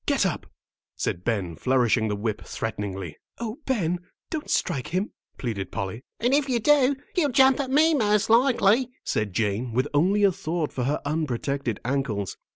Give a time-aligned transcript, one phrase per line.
[0.07, 0.47] "Get up,"
[0.95, 3.17] said Ben, flourishing the whip threateningly.
[3.37, 3.99] "Oh, Ben,
[4.31, 6.01] don't strike him," pleaded Polly.
[6.19, 10.31] "And if you do, he'll jump at me, most likely," said Jane, with only a
[10.31, 12.35] thought for her unprotected ankles.